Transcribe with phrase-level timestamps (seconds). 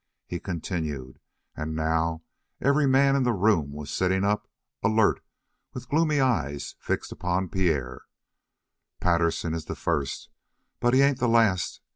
[0.25, 1.19] He continued,
[1.55, 2.23] and now
[2.59, 4.47] every man in the room was sitting up,
[4.81, 5.23] alert,
[5.73, 8.05] with gloomy eyes fixed upon Pierre:
[8.99, 10.31] "Patterson is the first,
[10.79, 11.81] but he ain't the last.